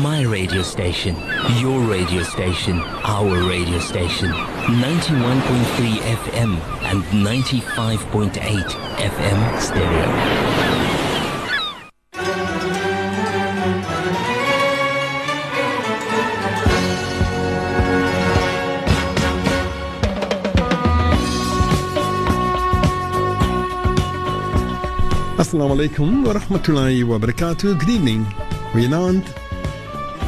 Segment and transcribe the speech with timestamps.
[0.00, 1.14] My radio station,
[1.58, 4.30] your radio station, our radio station.
[4.30, 6.56] 91.3 FM
[6.88, 8.32] and 95.8
[8.96, 10.08] FM stereo.
[25.38, 27.78] Assalamu alaikum wa rahmatullahi wa barakatuh.
[27.78, 28.24] Good evening.
[28.72, 29.41] Goeienaand.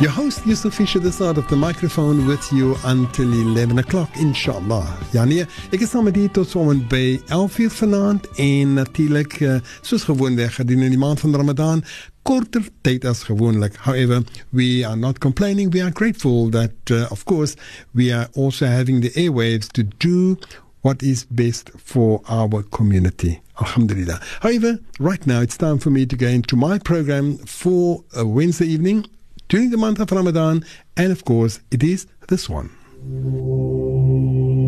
[0.00, 4.84] Your host Yusuf Fisher this side of the microphone with you until 11 o'clock inshallah.
[5.12, 9.38] Ja nee, ek is saam met u tot so by 11 uur vanaand en natuurlik
[9.40, 11.84] uh, soos gewoonlik gedurende die maand van Ramadan
[12.22, 13.78] korter tyd as gewoonlik.
[13.86, 15.70] However, we are not complaining.
[15.70, 17.54] We are grateful that uh, of course
[17.92, 20.36] we are also having the airwaves to do
[20.80, 23.40] what is best for our community.
[23.60, 24.18] Alhamdulillah.
[24.40, 28.66] However, right now it's time for me to go into my program for a Wednesday
[28.66, 29.06] evening
[29.54, 30.64] during the month of Ramadan,
[30.96, 32.70] and of course, it is this one.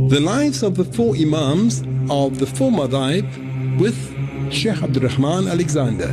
[0.09, 3.27] The lives of the four Imams of the four Madhaib
[3.81, 3.99] with
[4.53, 6.11] Sheikh Abdul Rahman Alexander.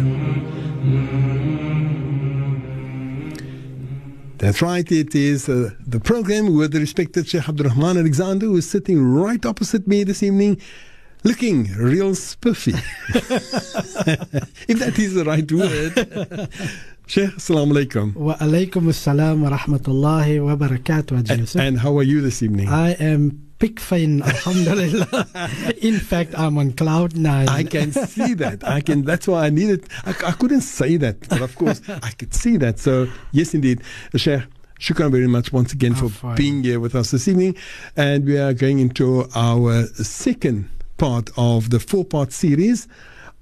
[4.40, 8.58] That's right, it is uh, the program with the respected Sheikh Abdul Rahman Alexander, who
[8.58, 10.60] is sitting right opposite me this evening,
[11.24, 12.74] looking real spiffy.
[14.68, 16.50] if that is the right word.
[17.06, 18.16] Sheikh, Assalamu alaikum.
[18.16, 22.70] Wa alaikum assalam wa rahmatullahi wa barakatuh, and, and how are you this evening?
[22.70, 25.28] I am big fan, alhamdulillah.
[25.82, 27.50] In fact, I'm on cloud nine.
[27.50, 28.64] I can see that.
[28.68, 29.04] I can.
[29.04, 29.88] That's why I needed.
[30.06, 32.80] I, I couldn't say that, but of course, I could see that.
[32.80, 33.82] So, yes, indeed.
[34.16, 34.42] Sheikh,
[34.80, 36.36] Shukran very much once again for fine.
[36.36, 37.56] being here with us this evening.
[37.96, 42.88] And we are going into our second part of the four part series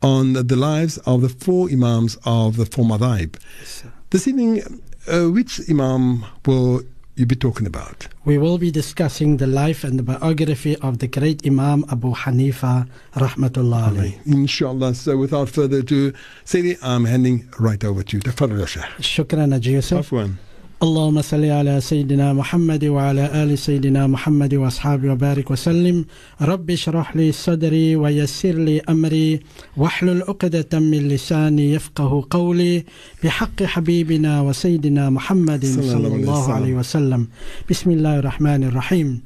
[0.01, 3.35] on the lives of the four Imams of the four Madhaib.
[3.59, 4.63] Yes, this evening,
[5.07, 6.81] uh, which Imam will
[7.15, 8.07] you be talking about?
[8.25, 12.87] We will be discussing the life and the biography of the great Imam Abu Hanifa,
[13.15, 14.25] rahmatullah alayhi.
[14.25, 14.95] Inshallah.
[14.95, 16.13] So without further ado,
[16.45, 18.21] Sayyidi, I'm handing right over to you.
[18.21, 18.65] Tafadhal,
[18.99, 20.37] Shukran, Ajiyusuf.
[20.83, 26.05] اللهم صل على سيدنا محمد وعلى آل سيدنا محمد وأصحابه وبارك وسلم
[26.41, 29.39] رب اشرح لي صدري ويسر لي أمري
[29.77, 32.85] واحلل عقدة من لساني يفقه قولي
[33.23, 37.27] بحق حبيبنا وسيدنا محمد صلى الله عليه وسلم.
[37.69, 39.21] بسم الله الرحمن الرحيم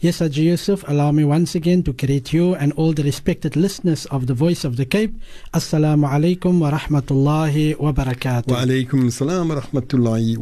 [0.00, 4.06] Yes, Haji Yusuf, allow me once again to greet you and all the respected listeners
[4.06, 5.12] of the Voice of the Cape.
[5.52, 8.52] Assalamu alaikum wa rahmatullahi wa barakatuh.
[8.52, 10.38] وعليكم السلام ورحمة الله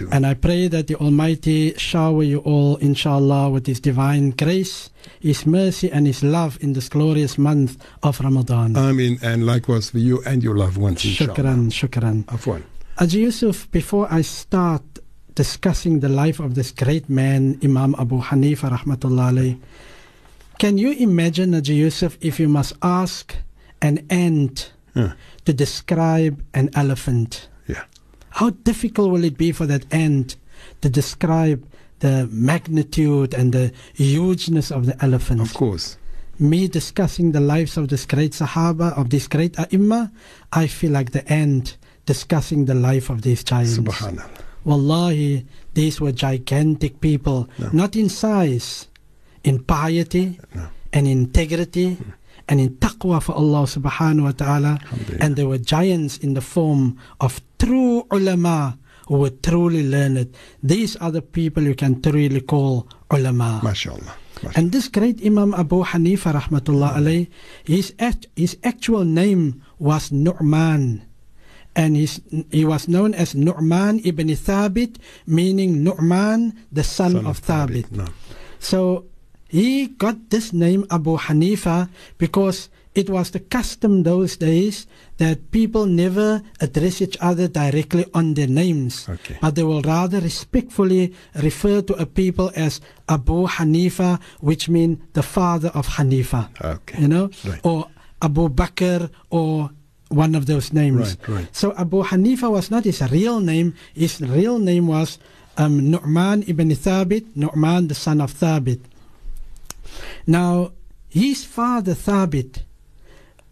[0.00, 0.08] to.
[0.10, 4.88] And I pray that the Almighty shower you all, inshallah, with His divine grace,
[5.20, 8.76] His mercy, and His love in this glorious month of Ramadan.
[8.76, 9.18] Ameen.
[9.22, 11.34] And likewise for you and your loved ones, inshallah.
[11.34, 12.24] Shukran, shukran.
[12.24, 12.62] Afwan.
[12.98, 14.82] Aji Yusuf, before I start
[15.34, 19.58] discussing the life of this great man, Imam Abu Hanifa, rahmatullahi,
[20.58, 23.36] can you imagine, Aji Yusuf, if you must ask
[23.80, 27.48] an ant to describe an elephant?
[28.30, 30.36] How difficult will it be for that ant
[30.82, 31.64] to describe
[32.00, 35.40] the magnitude and the hugeness of the elephant?
[35.40, 35.96] Of course.
[36.38, 40.10] Me discussing the lives of this great Sahaba, of this great Aimma,
[40.52, 41.76] I feel like the ant
[42.06, 43.76] discussing the life of these giants.
[43.78, 44.26] Subhanallah.
[44.64, 47.70] Wallahi, these were gigantic people, No.
[47.72, 48.88] not in size,
[49.44, 50.68] in piety No.
[50.92, 51.98] and integrity
[52.50, 54.78] and in taqwa for Allah subhanahu wa ta'ala.
[55.22, 60.34] And they were giants in the form of true ulama who were truly learned.
[60.62, 63.60] These are the people you can truly call ulama.
[63.62, 64.56] MashaAllah.
[64.56, 67.28] And this great Imam Abu Hanifa rahmatullah alayh,
[67.62, 71.02] his, act, his actual name was Nu'man.
[71.76, 74.96] And his, he was known as Nu'man ibn Thabit,
[75.26, 77.92] meaning Nu'man, the son, Son of Thabit.
[77.92, 78.06] No.
[78.58, 79.09] So
[79.50, 81.88] he got this name Abu Hanifa
[82.18, 84.86] because it was the custom those days
[85.18, 89.38] that people never address each other directly on their names, Okay.
[89.40, 95.22] but they will rather respectfully refer to a people as Abu Hanifa, which means the
[95.22, 96.48] father of Hanifa.
[96.62, 96.98] Okay.
[97.02, 97.60] You know, Right.
[97.62, 97.86] or
[98.22, 99.70] Abu Bakr or
[100.08, 101.14] one of those names.
[101.28, 101.48] Right, right.
[101.54, 103.74] So Abu Hanifa was not his real name.
[103.94, 105.18] His real name was
[105.56, 108.80] um, Nu'man ibn Thabit, Nu'man the son of Thabit.
[110.30, 110.70] Now,
[111.08, 112.62] his father Thabit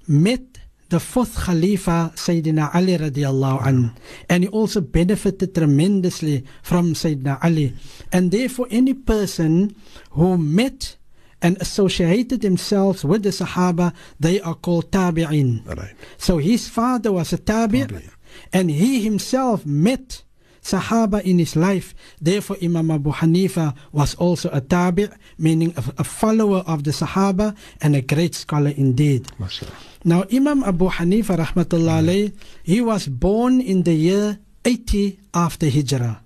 [0.07, 0.61] met
[0.91, 3.91] the fourth Khalifa, Sayyidina Ali radiallahu an,
[4.31, 7.75] and he also benefited tremendously from Sayyidina Ali.
[8.13, 9.75] And therefore, any person
[10.13, 10.97] who met
[11.43, 15.67] and associated themselves with the Sahaba, they are called Tabi'in.
[15.67, 15.97] Right.
[16.17, 18.09] So his father was a tabi', Tabi'.
[18.53, 20.23] and he himself met
[20.63, 21.95] Sahaba in his life.
[22.21, 25.09] Therefore, Imam Abu Hanifa was also a tabi',
[25.39, 29.29] meaning a, a follower of the Sahaba and a great scholar indeed.
[30.05, 32.09] Now, Imam Abu Hanifa, rahmatullah mm-hmm.
[32.09, 32.33] alayh,
[32.63, 36.21] he was born in the year 80 after Hijrah,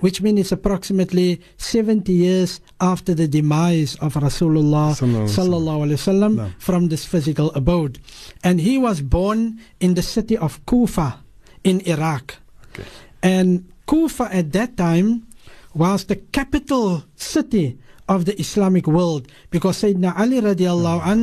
[0.00, 5.38] which means it's approximately 70 years after the demise of Rasulullah Sallallahu alaihi wasallam.
[5.38, 6.50] sallallahu alaihi wasallam No.
[6.58, 7.98] from this physical abode.
[8.42, 11.20] And he was born in the city of Kufa
[11.62, 12.36] in Iraq.
[12.74, 12.88] Okay.
[13.22, 15.26] And Kufa at that time
[15.74, 17.78] was the capital city
[18.08, 21.10] of the Islamic world because Sayyidina Ali radiallahu hmm.
[21.10, 21.20] an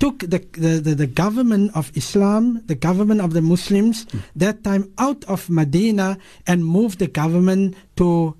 [0.00, 4.18] took the, the, the, the government of Islam, the government of the Muslims, hmm.
[4.34, 6.16] that time out of Medina
[6.46, 8.34] and moved the government to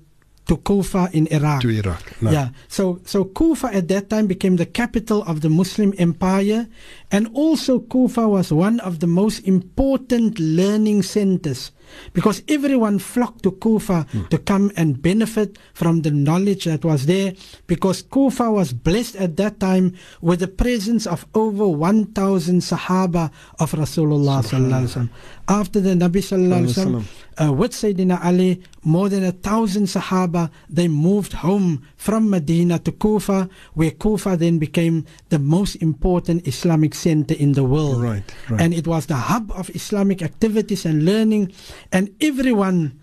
[0.47, 1.61] to Kufa in Iraq.
[1.61, 2.01] To Iraq.
[2.21, 2.31] No.
[2.31, 2.49] Yeah.
[2.67, 6.67] So so Kufa at that time became the capital of the Muslim empire
[7.11, 11.71] and also Kufa was one of the most important learning centers
[12.13, 14.25] because everyone flocked to Kufa hmm.
[14.29, 17.33] to come and benefit from the knowledge that was there
[17.67, 23.71] because Kufa was blessed at that time with the presence of over 1000 sahaba of
[23.71, 25.09] Rasulullah sallallahu alaihi wasallam
[25.47, 27.03] after the Nabi sallallahu alaihi wasallam
[27.41, 32.91] uh, with Sayyidina Ali, more than a thousand Sahaba, they moved home from Medina to
[32.91, 38.01] Kufa, where Kufa then became the most important Islamic center in the world.
[38.01, 38.61] Right, right.
[38.61, 41.51] And it was the hub of Islamic activities and learning,
[41.91, 42.99] and everyone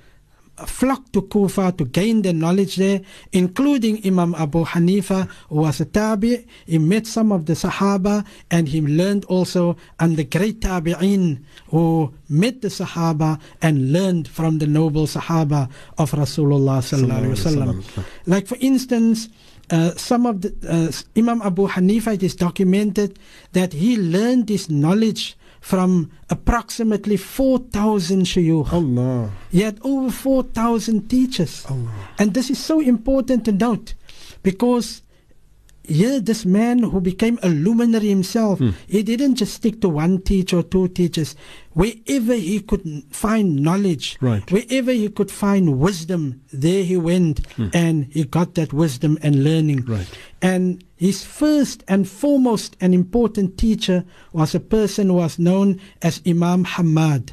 [0.67, 3.01] flocked to Kufa to gain the knowledge there,
[3.33, 6.47] including Imam Abu Hanifa, who was a tabi.
[6.67, 12.13] He met some of the Sahaba and he learned also and the great tabi'in who
[12.29, 18.05] met the Sahaba and learned from the noble Sahaba of Rasulullah sallallahu alaihi wasallam.
[18.27, 19.29] Like for instance,
[19.71, 23.19] uh, some of the uh, Imam Abu Hanifa, it is documented
[23.53, 28.73] that he learned this knowledge from approximately 4,000 shuyukh.
[28.73, 29.31] Allah.
[29.51, 31.67] He had over 4,000 teachers.
[31.69, 31.93] Allah.
[32.19, 33.95] And this is so important to note
[34.43, 35.03] because
[35.89, 38.71] here, this man who became a luminary himself, hmm.
[38.87, 41.35] he didn't just stick to one teacher or two teachers.
[41.73, 44.51] Wherever he could find knowledge, Right.
[44.51, 47.69] wherever he could find wisdom, there he went hmm.
[47.73, 49.85] and he got that wisdom and learning.
[49.87, 50.09] Right.
[50.43, 56.21] And his first and foremost and important teacher was a person who was known as
[56.27, 57.31] Imam Hamad.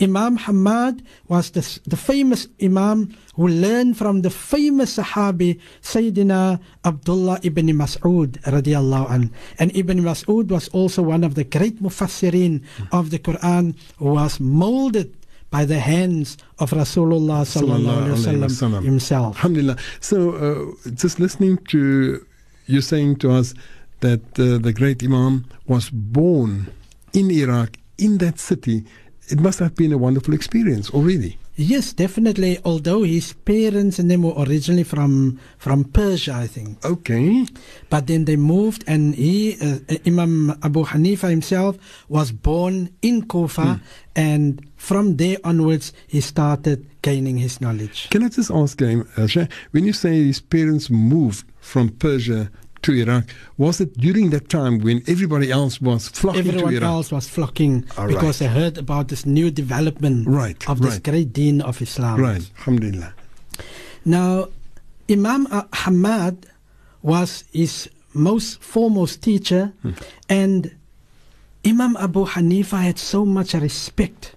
[0.00, 7.38] Imam Hamad was the, the famous Imam who learned from the famous Sahabi Sayyidina Abdullah
[7.42, 9.30] ibn Mas'ud radiallahu an.
[9.58, 12.62] And Ibn Mas'ud was also one of the great mufassirin
[12.92, 15.14] of the Quran who was molded
[15.50, 18.82] by the hands of Rasulullah sallallahu alaihi wasallam wasallam.
[18.82, 19.36] himself.
[19.36, 19.76] Alhamdulillah.
[20.00, 22.26] So, uh, just listening to
[22.66, 23.54] you saying to us
[24.00, 26.72] that uh, the great Imam was born
[27.12, 28.84] in Iraq, in that city,
[29.28, 31.38] it must have been a wonderful experience already.
[31.56, 32.58] Yes, definitely.
[32.64, 36.84] Although his parents and them were originally from from Persia, I think.
[36.84, 37.46] Okay.
[37.90, 41.78] But then they moved, and he, uh, Imam Abu Hanifa himself,
[42.08, 43.80] was born in Kufa,
[44.16, 48.10] and from there onwards, he started gaining his knowledge.
[48.10, 49.28] Can I just ask him, uh,
[49.70, 52.50] when you say his parents moved from Persia
[52.84, 53.24] to Iraq,
[53.58, 56.90] was it during that time when everybody else was flocking Everyone to Iraq?
[56.96, 58.48] else was flocking All because right.
[58.48, 61.02] they heard about this new development Right, of this right.
[61.02, 62.20] great deen of Islam.
[62.20, 62.44] Right.
[62.58, 63.12] Alhamdulillah.
[64.04, 64.48] Now,
[65.10, 65.46] Imam
[65.84, 66.44] Hamad
[67.02, 69.92] was his most foremost teacher, Hmm.
[70.28, 70.60] and
[71.66, 74.34] Imam Abu Hanifa had so much respect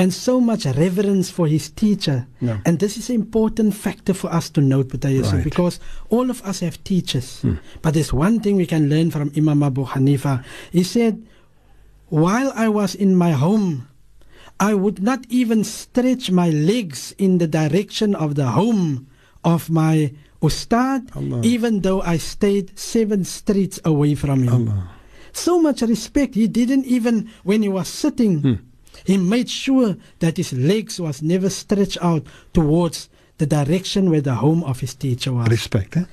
[0.00, 2.26] and so much reverence for his teacher.
[2.40, 2.58] Yeah.
[2.64, 5.30] And this is an important factor for us to note, Boeta Right.
[5.30, 5.42] Hmm.
[5.44, 5.76] because
[6.08, 7.44] all of us have teachers.
[7.82, 10.40] But there's one thing we can learn from Imam Abu Hanifa.
[10.72, 11.20] He said,
[12.08, 13.88] While I was in my home,
[14.58, 19.06] I would not even stretch my legs in the direction of the home
[19.44, 21.40] of my ustad, Allah.
[21.44, 24.68] even though I stayed seven streets away from him.
[24.68, 24.90] Allah.
[25.32, 26.34] So much respect.
[26.34, 28.58] He didn't even, when he was sitting,
[29.04, 34.34] he made sure that his legs was never stretched out towards the direction where the
[34.34, 35.48] home of his teacher was.
[35.48, 36.04] Respect, eh?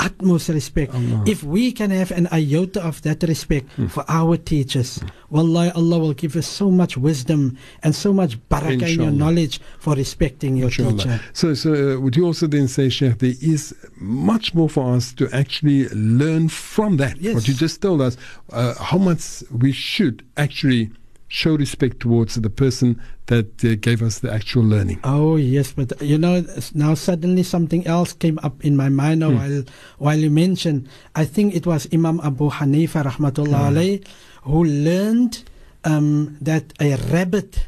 [0.00, 0.92] Utmost respect.
[0.92, 1.22] Allah.
[1.28, 6.12] If we can have an iota of that respect for our teachers, Wallahi, Allah will
[6.12, 10.68] give us so much wisdom and so much barakah in your knowledge for respecting your
[10.68, 10.96] Inshallah.
[10.96, 11.20] teacher.
[11.34, 15.12] So, so uh, would you also then say, Sheikh, there is much more for us
[15.12, 17.18] to actually learn from that?
[17.18, 17.36] Yes.
[17.36, 18.16] What you just told us,
[18.50, 20.90] uh, how much we should actually
[21.32, 25.00] show respect towards the person that uh, gave us the actual learning.
[25.02, 29.30] Oh yes, but you know now suddenly something else came up in my mind now
[29.30, 29.64] while
[29.96, 30.88] while you mentioned.
[31.16, 34.06] I think it was Imam Abu Hanifa rahmatullah alayh
[34.42, 35.42] who learned
[35.84, 37.66] um, that a rabbit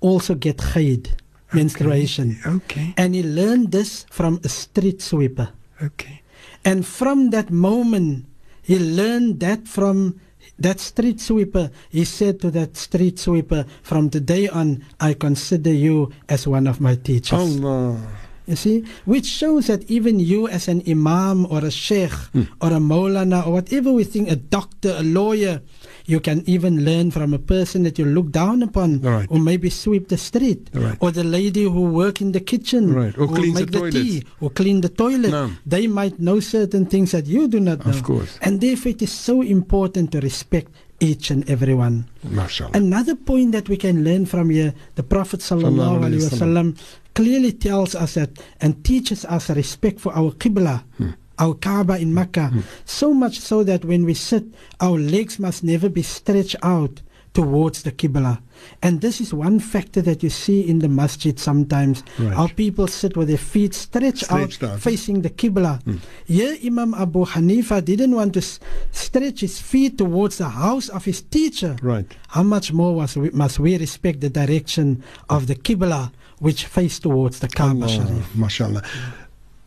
[0.00, 1.08] also get khayd.
[1.52, 2.38] menstruation.
[2.46, 2.94] Okay.
[2.96, 5.50] And he learned this from a street sweeper.
[5.82, 6.22] Okay.
[6.64, 8.26] And from that moment,
[8.62, 10.20] he learned that from
[10.60, 11.70] that street sweeper.
[11.90, 16.80] He said to that street sweeper, From today on, I consider you as one of
[16.80, 17.32] my teachers.
[17.32, 17.98] Oh, Allah.
[18.46, 22.50] You see, which shows that even you, as an imam or a sheikh hmm.
[22.60, 25.62] or a maulana or whatever we think, a doctor, a lawyer,
[26.10, 29.28] you can even learn from a person that you look down upon, Right.
[29.32, 30.98] or maybe sweep the street, Right.
[31.00, 33.14] or the lady who work in the kitchen, Right.
[33.20, 35.30] Or who cleans make the the, tea, or clean the toilet.
[35.30, 35.44] No.
[35.74, 37.92] They might know certain things that you do not know.
[37.92, 38.32] Of course.
[38.42, 40.68] And therefore, it is so important to respect
[41.00, 41.96] each and everyone.
[42.26, 42.74] MashaAllah.
[42.76, 46.76] Another point that we can learn from here, the Prophet sallallahu alaihi wasallam
[47.14, 51.10] clearly tells us that and teaches us respect for our qibla, hmm.
[51.40, 52.48] Our Kaaba in Mecca.
[52.48, 52.60] Hmm.
[52.84, 54.44] So much so that when we sit,
[54.80, 57.00] our legs must never be stretched out
[57.32, 58.40] towards the qibla.
[58.82, 62.02] And this is one factor that you see in the masjid sometimes.
[62.18, 62.34] Right.
[62.34, 64.80] How people sit with their feet stretched, Stretched out, out.
[64.80, 65.80] facing the qibla.
[65.84, 65.96] Hmm.
[66.26, 68.58] Here, Imam Abu Hanifa didn't want to s-
[68.90, 71.76] stretch his feet towards the house of his teacher.
[71.82, 72.04] Right.
[72.28, 76.98] How much more was we, must we respect the direction of the Qibla which face
[76.98, 78.34] towards the Kaaba Allah, Sharif?
[78.34, 78.82] mashallah.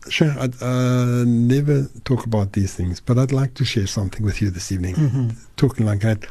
[0.08, 4.42] Sheikh, I'd uh, never talk about these things, but I'd like to share something with
[4.42, 4.94] you this evening.
[4.96, 5.28] Mm-hmm.
[5.56, 6.26] Talking like that.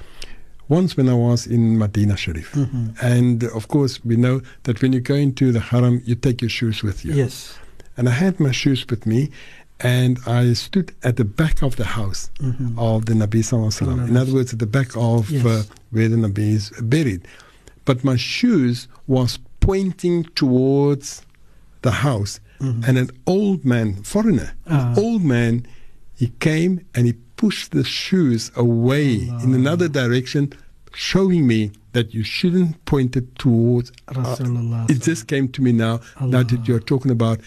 [0.70, 2.90] Once when I was in Medina Sharif, Mm-hmm.
[3.02, 6.50] and of course we know that when you go into the haram, you take your
[6.50, 7.14] shoes with you.
[7.14, 7.58] Yes.
[7.98, 9.30] And I had my shoes with me,
[9.80, 12.78] and I stood at the back of the house Mhm.
[12.78, 15.46] of the Nabi Sallallahu Alaihi In other words, at the back of Yes.
[15.46, 17.22] uh, where the Nabi is buried.
[17.86, 21.24] But my shoes was pointing towards
[21.82, 22.88] the house, Mhm.
[22.88, 24.94] and an old man, foreigner, Ah.
[24.98, 25.66] old man,
[26.16, 30.54] he came and he pushed the shoes away in another direction,
[30.94, 33.92] showing me that you shouldn't point it towards.
[34.08, 34.90] uh, Rasulullah.
[34.90, 37.40] it just came to me now, now that you're talking about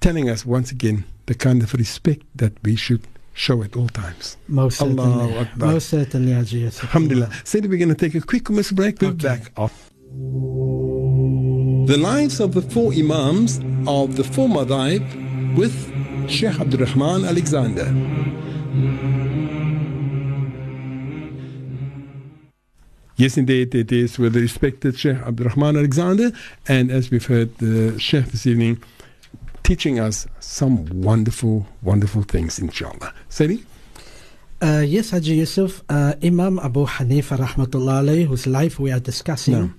[0.00, 3.00] telling us once again the kind of respect that we should
[3.32, 4.36] show at all times.
[4.46, 5.34] Most certainly.
[5.38, 5.72] Akbar.
[5.72, 6.66] Most certainly, Haji.
[6.66, 7.30] Alhamdulillah.
[7.44, 9.00] Said we're going to take a quick commercial break.
[9.00, 9.26] We're Okay.
[9.28, 9.90] back off.
[11.86, 15.04] The lives of the four Imams of the four Madhaib
[15.56, 15.74] with
[16.30, 17.84] Sheikh Abdul Rahman Alexander.
[23.16, 26.32] Yes, indeed, it is with the respected Sheikh Abdul Rahman Alexander.
[26.66, 28.82] And as we've heard the Sheikh this evening,
[29.62, 33.12] teaching us some wonderful, wonderful things, inshallah.
[33.28, 33.64] Sadi?
[34.60, 35.82] Uh, yes, Haji Yusuf.
[35.88, 39.70] Uh, Imam Abu Hanifa, rahmatullah alayhi, whose life we are discussing, No.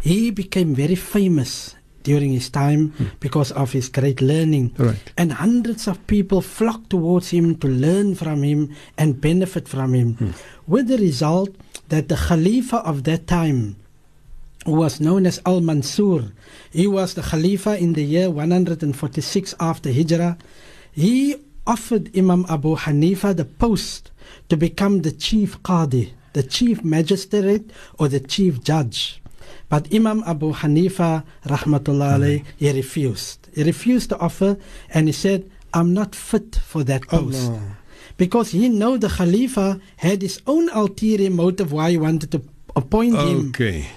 [0.00, 3.06] He became very famous during his time hmm.
[3.20, 4.74] because of his great learning.
[4.78, 5.12] Right.
[5.16, 10.14] And hundreds of people flocked towards him to learn from him and benefit from him.
[10.14, 10.30] Hmm.
[10.66, 11.54] With the result
[11.88, 13.76] that the Khalifa of that time,
[14.64, 16.32] who was known as Al Mansur,
[16.70, 20.38] he was the Khalifa in the year 146 after Hijrah.
[20.92, 21.36] He
[21.66, 24.10] offered Imam Abu Hanifa the post
[24.48, 29.19] to become the chief Qadi, the chief magistrate, or the chief judge.
[29.68, 33.48] But Imam Abu Hanifa, rahmatullah alayhi, he refused.
[33.54, 34.56] He refused to offer
[34.92, 37.48] and he said, I'm not fit for that post.
[37.50, 37.76] Allah.
[38.16, 42.42] Because he know the Khalifa had his own ulterior motive why he wanted to
[42.76, 43.52] appoint him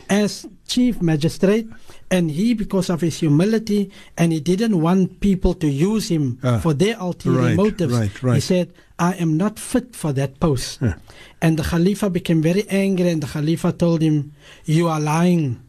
[0.10, 1.68] as chief magistrate
[2.10, 6.58] and he because of his humility and he didn't want people to use him Ah,
[6.60, 10.80] for their ulterior right, motives right, he said i am not fit for that post
[10.80, 10.94] Huh.
[11.42, 14.34] and the khalifa became very angry and the khalifa told him
[14.66, 15.60] you are lying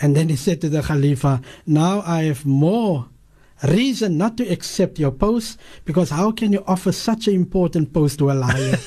[0.00, 3.06] and then he said to the khalifa now i have more
[3.64, 8.18] reason not to accept your post because how can you offer such an important post
[8.18, 8.76] to a liar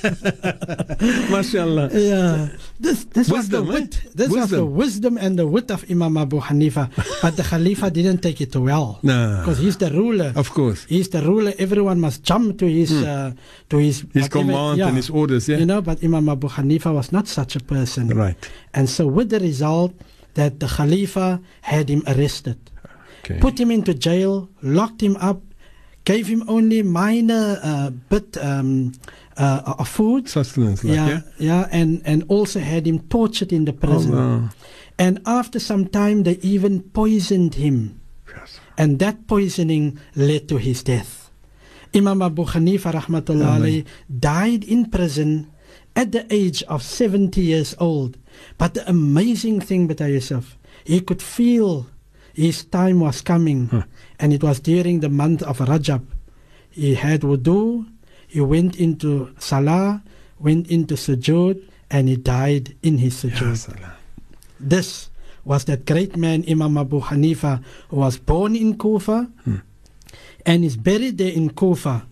[1.33, 1.91] MashaAllah.
[1.93, 2.47] yeah,
[2.79, 3.79] this this Wisdom, was the eh?
[3.79, 4.01] wit.
[4.15, 4.75] This was the Wisdom.
[4.75, 6.89] wisdom and the wit of Imam Abu Hanifa.
[7.21, 9.39] but the Khalifa didn't take it well No.
[9.41, 10.31] because he's the ruler.
[10.35, 10.85] Of course.
[10.85, 11.53] He's the ruler.
[11.59, 13.33] Everyone must jump to his uh,
[13.69, 14.87] to his His command yeah.
[14.87, 15.57] and his orders, yeah?
[15.57, 18.07] You know, but Imam Abu Hanifa was not such a person.
[18.09, 18.37] Right.
[18.73, 19.93] And so, with the result
[20.35, 22.57] that the Khalifa had him arrested,
[23.31, 23.39] Okay.
[23.39, 25.41] put him into jail, locked him up,
[26.03, 28.93] gave him only minor uh, bit um,
[29.37, 30.29] uh, of food.
[30.29, 31.21] Sustenance, like, yeah, yeah?
[31.37, 34.13] yeah, and and also had him tortured in the prison.
[34.13, 34.53] Allah.
[34.99, 38.59] And after some time, they even poisoned him, Yes.
[38.77, 41.31] and that poisoning led to his death.
[41.95, 45.51] Imam Abu Hanifa rahmatullah alayhi, died in prison
[45.95, 48.17] at the age of 70 years old.
[48.57, 51.87] But the amazing thing, Boeta Yusuf, he could feel
[52.41, 53.83] his time was coming, Huh.
[54.19, 56.01] and it was during the month of Rajab.
[56.71, 57.85] He had wudu,
[58.27, 60.01] he went into salah,
[60.39, 63.59] went into sujood, and he died in his sujood.
[64.59, 65.09] This
[65.43, 69.29] was that great man Imam Abu Hanifa, who was born in Kufa
[70.45, 72.05] and is buried there in Kufa.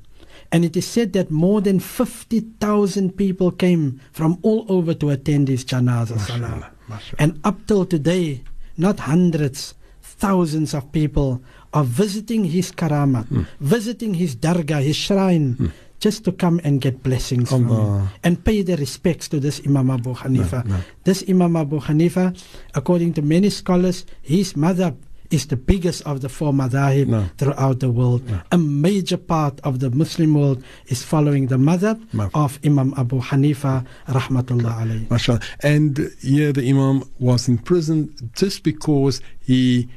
[0.51, 5.48] And it is said that more than 50,000 people came from all over to attend
[5.48, 6.71] his janazah salah.
[7.19, 8.41] And up till today,
[8.75, 9.75] not hundreds,
[10.19, 11.41] thousands of people
[11.73, 13.43] are visiting his karamat, Hmm.
[13.61, 18.61] visiting his dargah, his shrine, just to come and get blessings from him and pay
[18.61, 20.65] their respects to this Imam Abu Hanifa.
[20.65, 20.77] no.
[21.03, 22.35] This Imam Abu Hanifa,
[22.75, 24.95] according to many scholars, his madhab
[25.29, 27.25] is the biggest of the four madhahib No.
[27.38, 28.23] throughout the world.
[28.51, 33.21] A major part of the Muslim world is following the madhab Ma- of Imam Abu
[33.21, 34.73] Hanifa, rahmatullah
[35.07, 35.43] alayhi.
[35.61, 39.88] And here the Imam was in prison just because he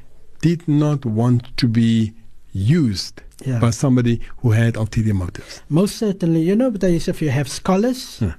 [0.43, 2.13] did not want to be
[2.53, 3.59] used Yeah.
[3.59, 5.63] by somebody who had ulterior motives.
[5.69, 8.35] Most certainly, you know, but if you have scholars, Yeah.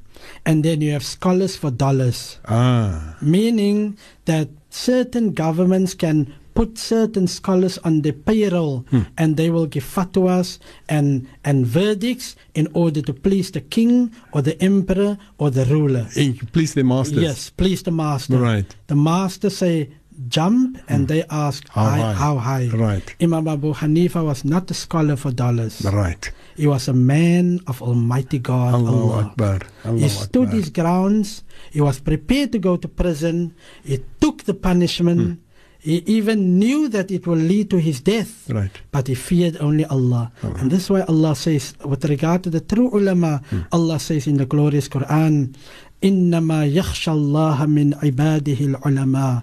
[0.45, 7.25] and then you have scholars for dollars, Ah, meaning that certain governments can put certain
[7.27, 8.86] scholars on the payroll
[9.17, 14.41] and they will give fatwas and, and verdicts in order to please the king or
[14.43, 16.07] the emperor or the ruler.
[16.15, 17.24] and please the masters.
[17.24, 18.38] Yes, please the master.
[18.38, 18.69] Right.
[18.86, 19.89] The master say
[20.28, 22.12] jump and they ask How high, high?
[22.14, 22.66] how high.
[22.75, 23.06] Right.
[23.22, 25.82] Imam Abu Hanifa was not a scholar for dollars.
[25.84, 26.30] Right.
[26.56, 28.75] He was a man of Almighty God.
[28.75, 29.25] Allahu Allah.
[29.30, 29.58] Akbar.
[29.87, 30.58] Allahu He stood Akbar.
[30.58, 31.28] his grounds.
[31.70, 33.54] He was prepared to go to prison.
[33.84, 35.38] He took the punishment.
[35.78, 38.50] He even knew that it will lead to his death.
[38.50, 38.75] Right.
[38.90, 40.32] But he feared only Allah.
[40.42, 44.38] And this is why Allah says, with regard to the true ulama, Allah says in
[44.42, 45.54] the glorious Quran,
[46.02, 49.42] إِنَّمَا يَخْشَى اللَّهَ مِنْ عِبَادِهِ الْعُلَمَاء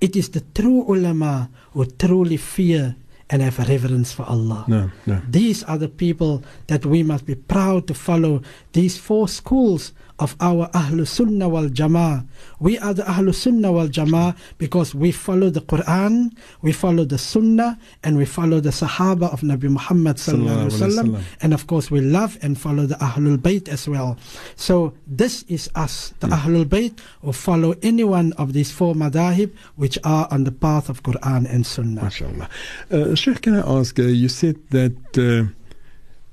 [0.00, 2.96] it is the true ulama who truly fear
[3.28, 4.64] and have reverence for Allah.
[4.66, 5.20] No, no.
[5.28, 8.42] These are the people that we must be proud to follow.
[8.72, 12.26] These four schools of our Ahlul Sunnah wal Jama'ah.
[12.60, 17.18] We are the Ahlul Sunnah wal Jama'ah because we follow the Quran, we follow the
[17.18, 21.22] Sunnah, and we follow the Sahaba of Nabi Muhammad sallallahu alaihi wasallam.
[21.40, 24.18] And of course, we love and follow the Ahlul Bayt as well.
[24.56, 29.50] So this is us, the Ahlul Bayt, who follow any one of these four madahib
[29.76, 32.02] which are on the path of Quran and Sunnah.
[32.02, 32.48] MashaAllah.
[32.90, 35.50] Uh, Sheikh, can I ask, uh, you said that uh,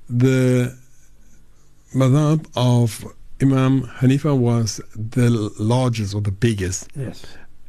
[0.10, 0.76] the
[1.96, 6.88] madhab of Imam Hanifa was the largest or the biggest.
[6.96, 7.24] Yes.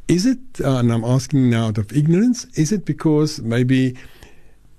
[0.09, 3.95] Is it, uh, and I'm asking now out of ignorance, is it because maybe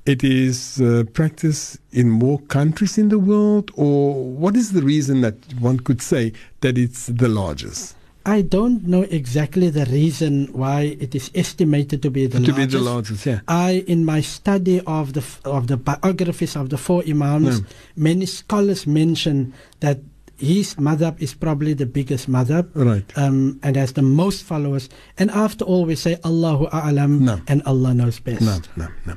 [0.08, 5.22] it is uh, practiced in more countries in the world, or what is the reason
[5.22, 7.96] that one could say that it's the largest?
[8.26, 12.58] I don't know exactly the reason why it is estimated to be the to largest.
[12.58, 13.40] be the largest, yeah.
[13.48, 17.68] I, in my study of the of the biographies of the four imams, No.
[17.96, 20.00] many scholars mention that
[20.40, 22.70] his madhab is probably the biggest madhab.
[22.74, 23.06] Right.
[23.18, 24.90] Um, and has the most followers.
[25.18, 27.42] And after all, we say Allahu A'lam No.
[27.48, 28.42] and Allah knows best.
[28.42, 29.16] No, no, no.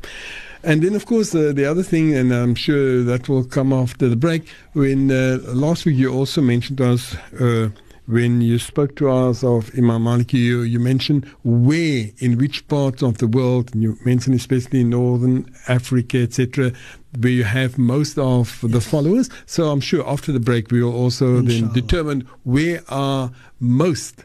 [0.65, 4.09] And then, of course, uh, the other thing, and I'm sure that will come after
[4.09, 7.71] the break, when uh, last week you also mentioned to us, uh,
[8.07, 13.03] when you spoke to us of Imam Maliki, you, you mentioned where, in which parts
[13.03, 16.73] of the world, and you mentioned especially in Northern Africa, etc.,
[17.19, 19.29] where you have most of the followers.
[19.47, 24.25] So I'm sure after the break we will also then determine where are most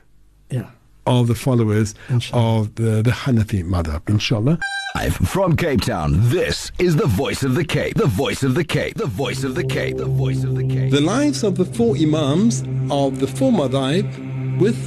[0.50, 0.72] Yeah.
[1.08, 2.60] Of the followers Inshallah.
[2.62, 4.60] of the, the Hanafi madhab, inshallah.
[4.96, 7.96] Live from Cape Town, this is the voice of the Cape.
[7.96, 8.96] The voice of the Cape.
[8.96, 9.98] The voice of the Cape.
[9.98, 10.91] The voice of the Cape.
[10.91, 14.78] The lives of the four Imams of the four Madhaib with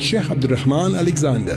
[0.00, 1.56] Sheikh Abdurrahman Alexander.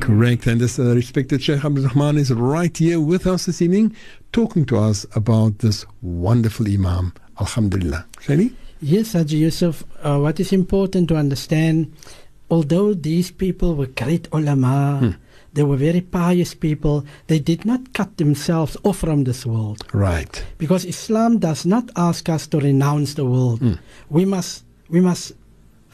[0.00, 3.94] Correct, and this uh, respected Sheikh Abdurrahman is right here with us this evening
[4.32, 7.12] talking to us about this wonderful Imam.
[7.40, 8.06] Alhamdulillah.
[8.20, 8.52] Shani?
[8.80, 11.92] Yes, Haji Yusuf, uh, what is important to understand,
[12.50, 15.16] although these people were great ulama,
[15.54, 19.82] they were very pious people, they did not cut themselves off from this world.
[19.94, 20.44] Right.
[20.58, 23.78] Because Islam does not ask us to renounce the world.
[24.10, 25.32] We must we must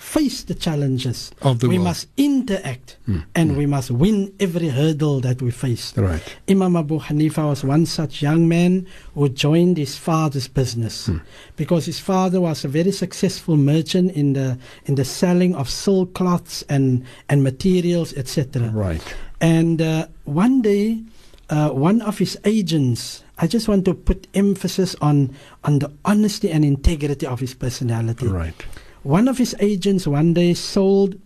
[0.03, 1.31] face the challenges.
[1.41, 1.85] Of the we world.
[1.85, 2.99] must interact
[3.35, 5.97] and we must win every hurdle that we face.
[5.97, 6.23] Right.
[6.51, 11.09] Imam Abu Hanifa was one such young man who joined his father's business
[11.57, 16.15] because his father was a very successful merchant in the in the selling of silk
[16.15, 18.71] cloths and and materials etc.
[18.71, 19.03] Right.
[19.41, 21.03] And uh, one day,
[21.49, 25.35] uh, one of his agents, I just want to put emphasis on
[25.65, 28.27] on the honesty and integrity of his personality.
[28.27, 28.67] Right.
[29.03, 31.19] One of his agents one day sold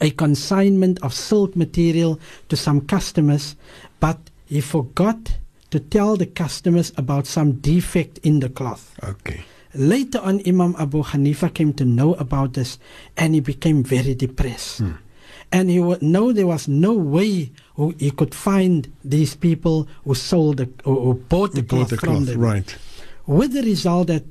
[0.00, 3.56] a consignment of silk material to some customers,
[4.00, 5.38] but he forgot
[5.70, 8.94] to tell the customers about some defect in the cloth.
[9.02, 9.44] Okay.
[9.74, 12.78] Later on, Imam Abu Hanifa came to know about this
[13.16, 14.78] and he became very depressed.
[14.78, 14.92] Hmm.
[15.52, 20.14] And he would know there was no way who he could find these people who
[20.14, 22.40] sold the, or, or bought the bought cloth the from cloth, them.
[22.40, 22.76] right.
[23.26, 24.24] With the result that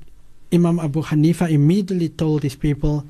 [0.51, 3.05] Imam Abu Hanifa immediately told his people,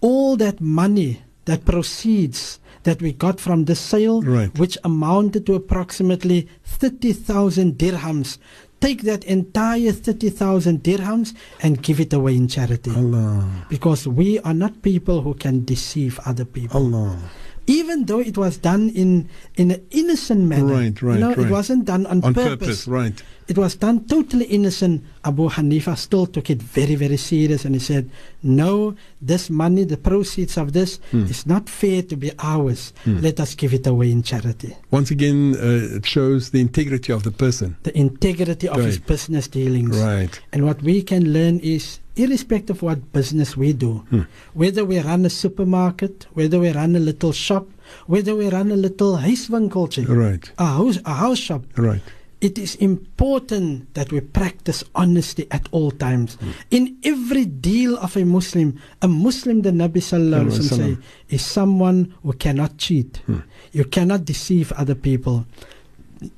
[0.00, 4.56] all that money, that proceeds that we got from the sale, Right.
[4.58, 8.38] which amounted to approximately 30,000 dirhams,
[8.80, 12.90] take that entire 30,000 dirhams and give it away in charity.
[12.94, 13.46] Allah.
[13.68, 17.18] Because we are not people who can deceive other people Allah.
[17.66, 20.70] even though it was done in in an innocent manner.
[20.72, 21.46] Right, right, You know, right.
[21.46, 22.86] it wasn't done on, On purpose.
[22.86, 23.16] purpose, right.
[23.48, 25.04] It was done totally innocent.
[25.24, 28.10] Abu Hanifa still took it very, very serious and he said,
[28.42, 31.26] No, this money, the proceeds of this, Hmm.
[31.26, 32.92] is not fair to be ours.
[33.06, 34.76] Let us give it away in charity.
[34.90, 37.76] Once again, uh, it shows the integrity of the person.
[37.84, 39.96] The integrity of his business dealings.
[39.96, 40.40] Right.
[40.52, 44.22] And what we can learn is, irrespective of what business we do, Hmm.
[44.54, 47.68] whether we run a supermarket, whether we run a little shop,
[48.06, 50.50] whether we run a little huiswinkeltje, Right.
[50.58, 52.02] a house, a house shop, Right.
[52.40, 56.34] It is important that we practice honesty at all times.
[56.34, 56.50] Hmm.
[56.70, 60.96] In every deal of a Muslim, a Muslim, the Nabi Sallallahu Alaihi say,
[61.28, 63.18] is someone who cannot cheat.
[63.26, 63.40] Hmm.
[63.72, 65.46] You cannot deceive other people.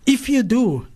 [0.06, 0.86] If you do,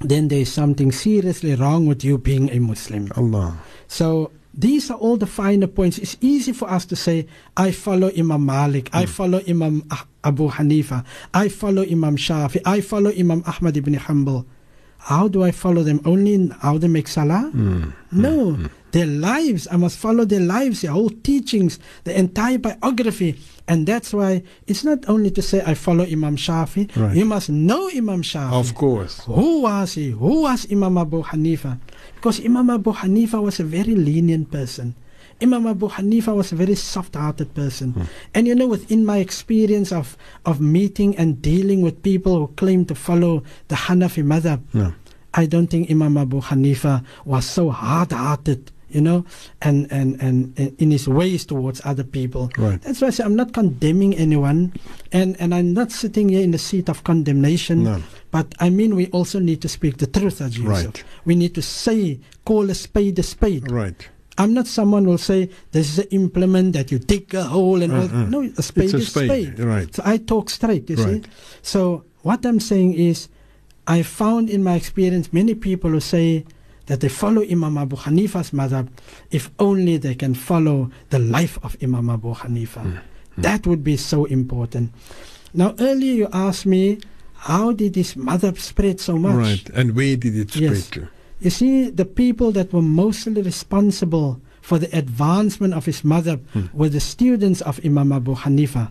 [0.00, 3.10] then there is something seriously wrong with you being a Muslim.
[3.16, 3.58] Allah.
[3.88, 5.98] So these are all the finer points.
[5.98, 9.10] It's easy for us to say, I follow Imam Malik, I hmm.
[9.10, 14.44] follow Imam Ah- Abu Hanifa, I follow Imam Shafi, I follow Imam Ahmad ibn Hanbal.
[14.98, 16.00] How do I follow them?
[16.04, 17.50] Only in how they make salah?
[17.52, 17.90] Hmm.
[18.10, 18.54] No.
[18.54, 18.66] Hmm.
[18.92, 23.38] Their lives, I must follow their lives, their whole teachings, the entire biography.
[23.68, 27.14] And that's why it's not only to say I follow Imam Shafi, Right.
[27.14, 28.52] you must know Imam Shafi.
[28.52, 29.20] Of course.
[29.24, 30.10] Who was he?
[30.10, 31.78] Who was Imam Abu Hanifa?
[32.14, 34.94] Because Imam Abu Hanifa was a very lenient person.
[35.42, 37.92] Imam Abu Hanifa was a very soft hearted person.
[37.92, 38.02] Hmm.
[38.34, 42.86] And you know, within my experience of, of meeting and dealing with people who claim
[42.86, 44.94] to follow the Hanafi madhab, No.
[45.34, 49.24] I don't think Imam Abu Hanifa was so hard hearted, you know,
[49.62, 52.50] and, and, and, and in his ways towards other people.
[52.56, 52.80] Right.
[52.80, 54.72] That's why I say I'm not condemning anyone
[55.12, 57.84] and, and I'm not sitting here in the seat of condemnation.
[57.84, 58.02] No.
[58.30, 61.02] But I mean, we also need to speak the truth, as you Right.
[61.24, 63.70] We need to say, call a spade a spade.
[63.70, 64.08] Right.
[64.36, 67.82] I'm not someone who will say, this is an implement that you dig a hole
[67.82, 68.04] and all.
[68.04, 68.24] Uh-uh.
[68.28, 69.58] No, a spade It's a is spade, spade.
[69.60, 69.92] right.
[69.94, 71.24] So I talk straight, you Right.
[71.24, 71.30] see.
[71.62, 73.28] So what I'm saying is,
[73.88, 76.44] I found in my experience many people who say
[76.88, 78.88] that they follow Imam Abu Hanifa's madhab
[79.30, 82.82] if only they can follow the life of Imam Abu Hanifa.
[82.82, 82.96] Hmm.
[83.40, 84.92] That would be so important.
[85.54, 86.98] Now, earlier you asked me,
[87.34, 89.34] how did this madhab spread so much?
[89.34, 89.70] Right.
[89.74, 90.90] And where did it spread Yes.
[90.90, 91.08] to?
[91.40, 96.40] You see, the people that were mostly responsible for the advancement of his madhab
[96.74, 98.90] were the students of Imam Abu Hanifa.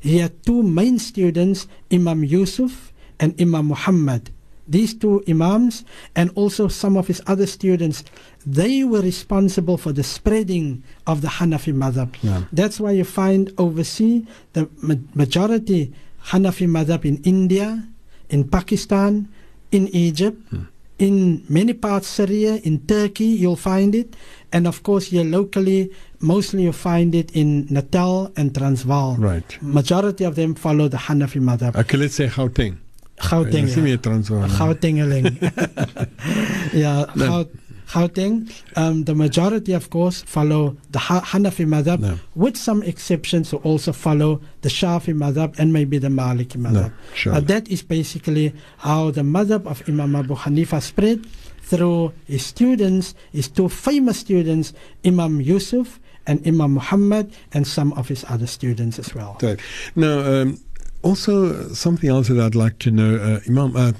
[0.00, 4.30] He had two main students, Imam Yusuf and Imam Muhammad.
[4.68, 8.02] These two Imams and also some of his other students,
[8.44, 12.14] they were responsible for the spreading of the Hanafi madhab.
[12.22, 12.42] Yeah.
[12.52, 15.92] That's why you find overseas the ma- majority
[16.26, 17.86] Hanafi madhab in India,
[18.28, 19.28] in Pakistan,
[19.70, 20.62] in Egypt, hmm.
[20.98, 24.16] in many parts Syria, in Turkey, you'll find it.
[24.52, 29.16] And of course, here locally, mostly you find it in Natal and Transvaal.
[29.16, 29.58] Right.
[29.62, 31.76] Majority of them follow the Hanafi madhab.
[31.76, 32.78] Okay, let's say Gauteng.
[33.18, 33.66] Gauteng.
[33.76, 33.96] Uh, ja.
[33.96, 34.48] Transvaal?
[34.48, 35.38] Gautengeling.
[36.72, 37.26] yeah, No.
[37.26, 37.50] Gaut-
[37.88, 38.50] Gauteng.
[38.74, 42.18] Um, the majority, of course, follow the ha- Hanafi madhab, No.
[42.34, 46.92] with some exceptions who also follow the Shafi madhab and maybe the Maliki madhab.
[47.14, 47.32] sure.
[47.34, 51.26] But that is basically how the madhab of Imam Abu Hanifa spread
[51.62, 54.72] through his students, his two famous students,
[55.04, 59.38] Imam Yusuf and Imam Muhammad, and some of his other students as well.
[59.40, 59.60] Right.
[59.94, 60.58] Now, um,
[61.02, 63.92] also something else that I'd like to know, uh, Imam uh,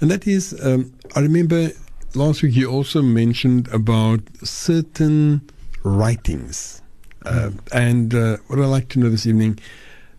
[0.00, 1.70] and that is, um, I remember
[2.14, 5.42] last week you also mentioned about certain
[5.82, 6.82] writings.
[7.24, 9.58] Uh, and uh, what I'd like to know this evening,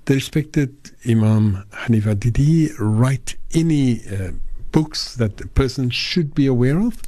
[0.05, 0.75] the respected
[1.07, 4.31] Imam Hanifa, did he write any uh,
[4.71, 7.01] books that a person should be aware of?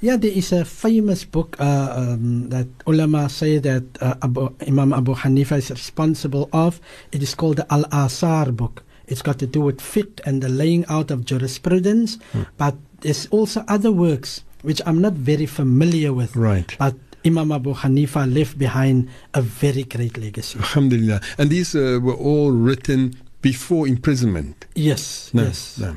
[0.00, 4.92] Yeah, there is a famous book uh, um, that ulama say that uh, Abu, Imam
[4.92, 6.80] Abu Hanifa is responsible of.
[7.12, 8.84] It is called the Al Asar book.
[9.06, 12.18] It's got to do with fiqh and the laying out of jurisprudence.
[12.58, 16.34] But there's also other works which I'm not very familiar with.
[16.36, 16.74] Right.
[16.78, 20.58] But Imam Abu Hanifa left behind a very great legacy.
[20.58, 21.20] Alhamdulillah.
[21.38, 24.66] And these uh, were all written before imprisonment.
[24.74, 25.78] Yes, No, yes.
[25.78, 25.96] no.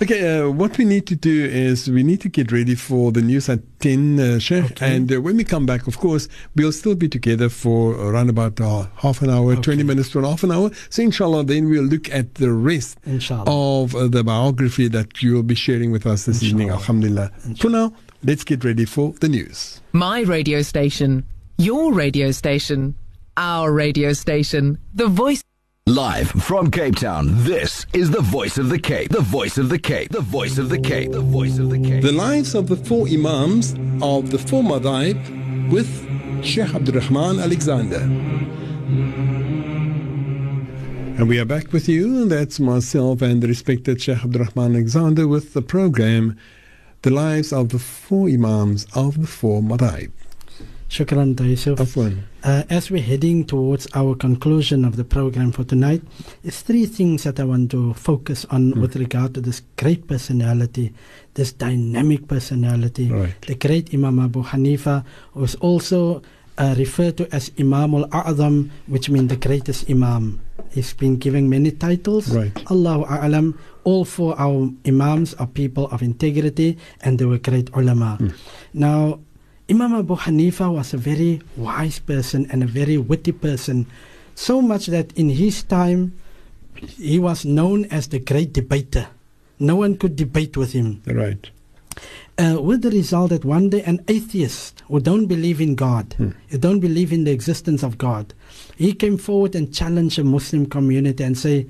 [0.00, 3.22] Okay, uh, what we need to do is we need to get ready for the
[3.22, 4.64] news at 10, uh, Sheikh.
[4.72, 4.96] Okay.
[4.96, 8.60] And uh, when we come back, of course, we'll still be together for around about
[8.60, 10.70] uh, half an hour, 20 minutes to an half an hour.
[10.90, 13.44] So, inshallah, then we'll look at the rest Inshallah.
[13.46, 16.70] of uh, the biography that you will be sharing with us this evening.
[16.70, 17.30] Alhamdulillah.
[17.58, 17.92] For now,
[18.24, 19.80] let's get ready for the news.
[19.92, 21.24] My radio station,
[21.58, 22.94] your radio station,
[23.36, 25.42] our radio station, the voice.
[25.88, 29.10] Live from Cape Town, this is the voice of the Cape.
[29.10, 30.12] The voice of the Cape.
[30.12, 31.10] The voice of the Cape.
[31.10, 32.04] The voice of the Cape.
[32.04, 35.90] The lives of the four Imams of the four Madhaib with
[36.44, 37.98] Sheikh Abdurrahman Alexander.
[41.18, 45.52] And we are back with you, that's myself and the respected Sheikh Abdurrahman Alexander with
[45.52, 46.38] the program
[47.02, 50.12] The Lives of the Four Imams of the Four Madhaib.
[50.92, 51.78] Shukran, Yusuf.
[51.78, 52.18] Afwan.
[52.44, 56.02] Uh, as we're heading towards our conclusion of the program for tonight,
[56.44, 60.92] it's three things that I want to focus on with regard to this great personality,
[61.32, 63.32] this dynamic personality, Right.
[63.48, 65.02] the great Imam Abu Hanifa,
[65.32, 66.20] who is also
[66.58, 70.42] uh, referred to as Imam al A'zam, which means the greatest Imam.
[70.72, 72.28] He's been given many titles.
[72.36, 72.52] Right.
[72.70, 73.56] Allahu A'lam.
[73.84, 78.18] All four our Imams are people of integrity and they were great ulama.
[78.74, 79.20] Now,
[79.70, 83.86] Imam Abu Hanifa was a very wise person and a very witty person,
[84.34, 86.12] so much that in his time
[86.74, 89.08] he was known as the great debater.
[89.58, 91.02] No one could debate with him.
[91.06, 91.48] Right.
[92.38, 96.58] Uh, with the result that one day an atheist who don't believe in God, who
[96.58, 98.34] don't believe in the existence of God,
[98.76, 101.66] he came forward and challenged the Muslim community and say,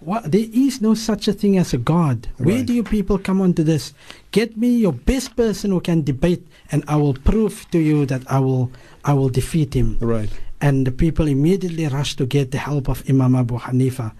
[0.00, 2.28] what, there is no such a thing as a God.
[2.38, 3.92] Where do you people come onto this?
[4.30, 8.22] Get me your best person who can debate, and I will prove to you that
[8.30, 8.72] I will,
[9.04, 9.98] I will defeat him.
[10.00, 10.30] Right.
[10.60, 14.12] And the people immediately rushed to get the help of Imam Abu Hanifa.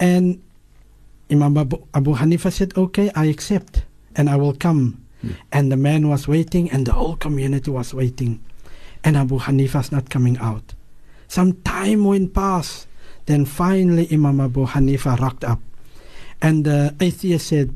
[0.00, 0.42] And
[1.30, 3.84] Imam Abu, Abu Hanifa said, Okay, I accept
[4.16, 5.00] and I will come.
[5.20, 5.30] Hmm.
[5.52, 8.40] And the man was waiting and the whole community was waiting.
[9.02, 10.74] And Abu Hanifa's not coming out.
[11.28, 12.86] Some time went past.
[13.26, 15.60] Then finally Imam Abu Hanifa rocked up.
[16.42, 17.74] And the atheist said,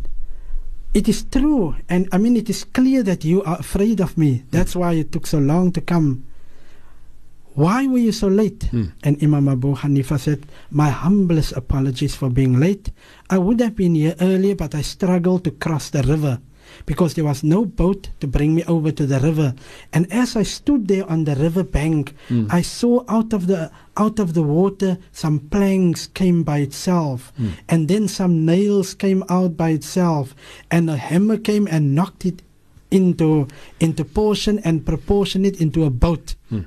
[0.92, 1.76] It is true.
[1.88, 4.44] And I mean, it is clear that you are afraid of me.
[4.50, 6.24] That's why it took so long to come.
[7.54, 8.64] Why were you so late?
[8.64, 8.94] Hmm.
[9.02, 12.90] And Imam Abu Hanifa said, My humblest apologies for being late.
[13.30, 16.40] I would have been here earlier, but I struggled to cross the river
[16.87, 19.55] because there was no boat to bring me over to the river.
[19.93, 22.47] And as I stood there on the river bank, hmm.
[22.51, 27.51] I saw out of the out of the water some planks came by itself, hmm.
[27.69, 30.35] and then some nails came out by itself,
[30.71, 32.43] and a hammer came and knocked it
[32.91, 33.49] into
[33.81, 36.35] into portion and proportioned it into a boat.
[36.49, 36.62] Hmm.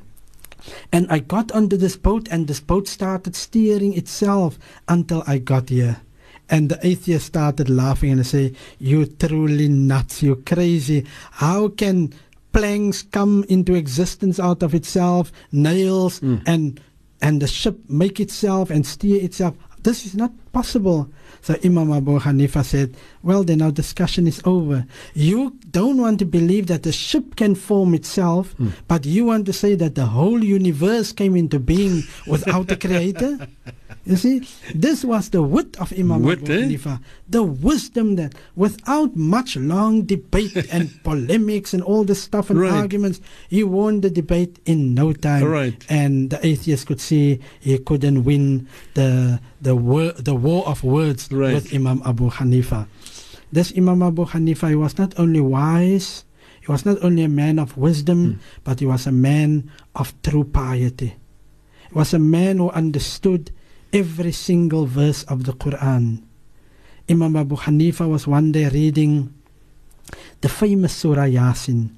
[0.91, 5.69] And I got onto this boat, and this boat started steering itself until I got
[5.69, 6.01] here.
[6.49, 10.21] And the atheist started laughing and say, "You truly nuts!
[10.21, 11.05] You crazy!
[11.31, 12.13] How can
[12.51, 15.31] planks come into existence out of itself?
[15.51, 16.37] Nails hmm.
[16.45, 16.79] and
[17.21, 19.55] and the ship make itself and steer itself?
[19.83, 21.09] This is not possible."
[21.41, 24.85] So Imam Abu Hanifa said, Well, then our discussion is over.
[25.15, 28.53] You don't want to believe that the ship can form itself,
[28.87, 33.47] but you want to say that the whole universe came into being without a creator?
[34.03, 34.41] You see,
[34.73, 36.57] this was the wit of Imam Wit, Abu eh?
[36.65, 36.99] Hanifa.
[37.29, 42.73] The wisdom that without much long debate and polemics and all this stuff and Right.
[42.73, 45.43] arguments, he won the debate in no time.
[45.45, 45.85] Right.
[45.87, 51.29] And the atheist could see he couldn't win the the war, the war of words
[51.31, 51.53] Right.
[51.53, 52.87] with Imam Abu Hanifa.
[53.51, 56.23] This Imam Abu Hanifa, he was not only wise,
[56.61, 58.39] he was not only a man of wisdom, hmm.
[58.63, 61.15] but he was a man of true piety.
[61.89, 63.51] He was a man who understood
[63.93, 66.23] every single verse of the Quran.
[67.09, 69.33] Imam Abu Hanifa was one day reading
[70.41, 71.91] the famous Surah Yasin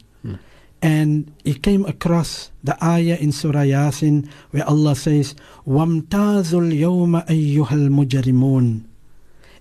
[0.83, 5.33] and he came across the ayah in Surah Yasin where Allah says,
[5.65, 8.83] "Wamtazul yawma ayyuhal mujrimun."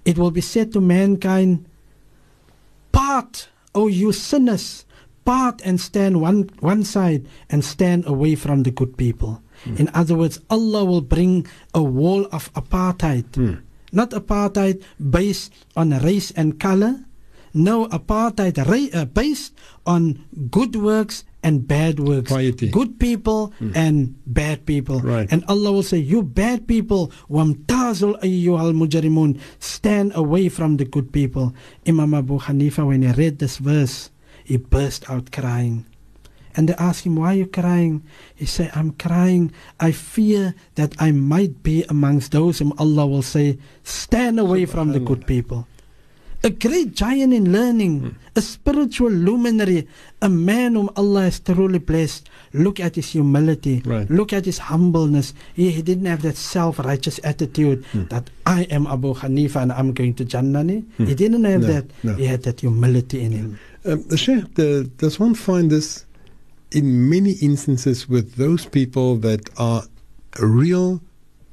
[0.05, 1.65] It will be said to mankind,
[2.91, 4.85] "Part, O you sinners,
[5.25, 9.79] part and stand one one side and stand away from the good people." Mm.
[9.79, 13.31] In other words, Allah will bring a wall of apartheid.
[13.39, 13.63] Mm.
[13.95, 17.07] Not apartheid based on race and color,
[17.55, 19.53] no, apartheid ra- uh, based
[19.87, 22.31] on good works and bad works.
[22.33, 22.69] Piety.
[22.71, 25.01] Good people and bad people.
[25.01, 25.31] Right.
[25.31, 31.13] And Allah will say, You bad people, wamtazul ayyuhal mujrimun, stand away from the good
[31.13, 31.55] people.
[31.87, 34.11] Imam Abu Hanifa, when he read this verse,
[34.45, 35.85] he burst out crying.
[36.55, 38.03] And they asked him, Why are you crying?
[38.35, 39.53] He said, I'm crying.
[39.81, 44.93] I fear that I might be amongst those whom Allah will say, Stand away from
[44.93, 45.67] the good people.
[46.45, 49.87] A great giant in learning, a spiritual luminary,
[50.21, 52.29] a man whom Allah has truly blessed.
[52.53, 53.81] Look at his humility.
[53.85, 54.11] Right.
[54.11, 55.35] Look at his humbleness.
[55.55, 58.05] He, he didn't have that self-righteous attitude Hmm.
[58.11, 60.65] that I am Abu Hanifa and I'm going to Jannah.
[60.65, 60.85] ni.
[60.99, 61.61] He didn't have.
[61.63, 61.85] No, that.
[62.03, 62.15] no.
[62.15, 63.59] He had that humility in him.
[63.85, 66.05] Um, Sheikh, the, does one find this
[66.73, 69.83] in many instances with those people that are
[70.41, 71.01] real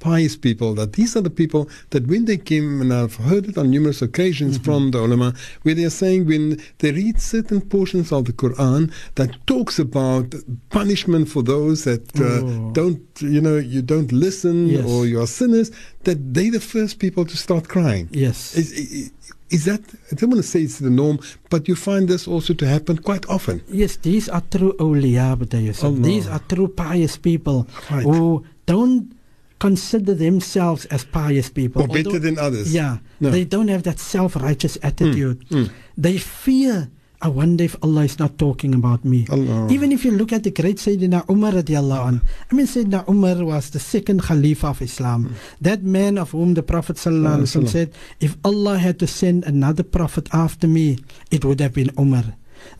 [0.00, 3.56] pious people, that these are the people that when they came, and I've heard it
[3.58, 4.64] on numerous occasions Mm-hmm.
[4.64, 8.90] from the ulama, where they are saying when they read certain portions of the Quran
[9.14, 10.34] that talks about
[10.70, 12.70] punishment for those that uh, Oh.
[12.72, 14.84] don't, you know, you don't listen Yes.
[14.90, 15.70] or you are sinners,
[16.04, 18.08] that they the first people to start crying.
[18.12, 18.56] Yes.
[18.56, 19.10] Is, is,
[19.50, 21.18] is that, I don't want to say it's the norm,
[21.50, 23.60] but you find this also to happen quite often.
[23.68, 25.84] Yes, these are true awliya, Brother Yusuf.
[25.84, 26.00] Allah.
[26.10, 28.04] These are true pious people Right.
[28.04, 29.12] who don't
[29.60, 31.82] consider themselves as pious people.
[31.82, 32.72] Or better Although- than others.
[32.74, 33.30] Yeah, No.
[33.30, 35.44] they don't have that self-righteous attitude.
[35.52, 35.70] mm.
[35.96, 36.88] They fear.
[37.22, 39.26] I wonder if Allah is not talking about me.
[39.28, 39.68] Allah.
[39.68, 42.18] Even if you look at the great Sayyidina Umar radiallahu anh,
[42.50, 45.36] I mean Sayyidina Umar was the second Khalifa of Islam.
[45.60, 47.92] That man of whom the Prophet sallallahu said,
[48.24, 50.96] if Allah had to send another prophet after me,
[51.30, 52.24] it would have been Umar.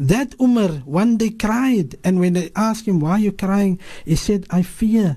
[0.01, 3.77] That Umar one day cried, and when they asked him, Why are you crying?
[4.09, 5.17] He said, I fear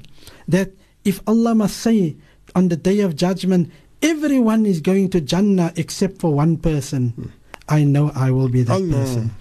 [0.51, 0.71] that
[1.05, 2.15] if Allah must say
[2.55, 7.31] on the day of judgment, everyone is going to Jannah except for one person,
[7.69, 8.91] I know I will be that Allah.
[8.93, 9.31] person.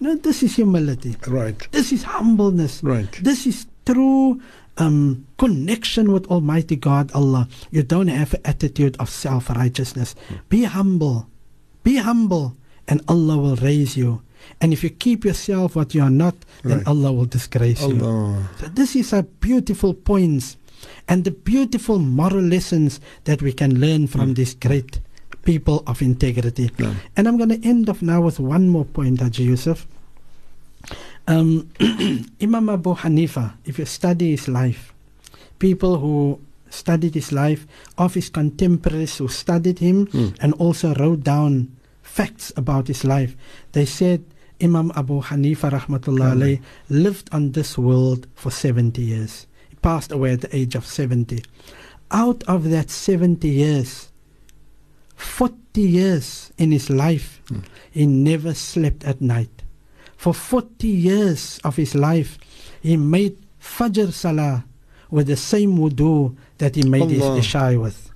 [0.00, 1.16] No, this is humility.
[1.28, 1.56] Right.
[1.70, 2.82] This is humbleness.
[2.82, 3.10] Right.
[3.22, 4.40] This is true
[4.78, 7.48] um, connection with Almighty God, Allah.
[7.70, 10.14] You don't have an attitude of self righteousness.
[10.48, 11.28] Be humble.
[11.84, 12.56] Be humble,
[12.88, 14.22] and Allah will raise you.
[14.60, 16.86] And if you keep yourself what you are not, then Right.
[16.88, 17.98] Allah will disgrace you.
[18.58, 20.56] So this is a beautiful points
[21.08, 25.00] and the beautiful moral lessons that we can learn from these great
[25.44, 26.70] people of integrity.
[26.78, 26.94] Yeah.
[27.16, 29.86] And I'm going to end off now with one more point, Haji Yusuf.
[31.28, 31.70] Um,
[32.42, 34.92] Imam Abu Hanifa, if you study his life,
[35.58, 36.40] people who
[36.70, 37.66] studied his life,
[37.98, 40.36] of his contemporaries who studied him Mm.
[40.40, 41.68] and also wrote down
[42.02, 43.36] facts about his life,
[43.72, 44.24] they said
[44.60, 49.46] Imam Abu Hanifa rahmatullah lived on this world for 70 years.
[49.82, 51.42] Passed away at the age of 70.
[52.10, 54.10] Out of that 70 years,
[55.16, 57.60] 40 years in his life, hmm.
[57.90, 59.62] he never slept at night.
[60.16, 62.38] For 40 years of his life,
[62.80, 64.64] he made Fajr Salah
[65.10, 67.36] with the same wudu that he made Allah.
[67.36, 68.10] his Isha with.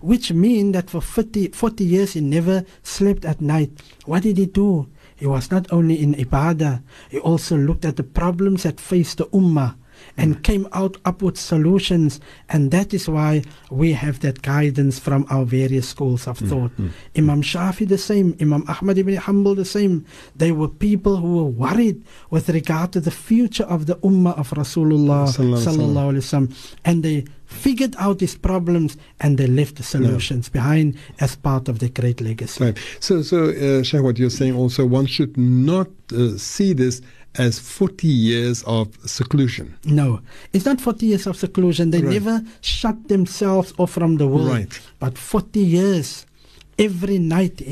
[0.00, 3.70] Which mean that for 40, 40 years he never slept at night.
[4.04, 4.88] What did he do?
[5.16, 9.26] He was not only in ibadah, he also looked at the problems that faced the
[9.26, 9.74] ummah
[10.16, 12.20] and came out up with solutions.
[12.48, 16.72] And that is why we have that guidance from our various schools of thought.
[17.16, 20.06] Imam Shafi the same, Imam Ahmad ibn Hanbal the same.
[20.34, 24.50] They were people who were worried with regard to the future of the ummah of
[24.50, 25.76] Rasulullah Sallallahu alaihi wasallam.
[25.76, 26.76] sallallahu alaihi wasallam.
[26.84, 31.78] And they figured out these problems and they left the solutions behind as part of
[31.78, 32.64] the great legacy.
[32.64, 32.78] Right.
[33.00, 37.00] So, so uh, Sheikh, what you're saying also, one should not uh, see this
[37.38, 39.74] as 40 years of seclusion.
[39.84, 40.20] No,
[40.52, 41.90] it's not 40 years of seclusion.
[41.90, 42.12] They Right.
[42.14, 44.48] never shut themselves off from the world.
[44.48, 44.80] Right.
[44.98, 46.26] But 40 years,
[46.78, 47.62] every night,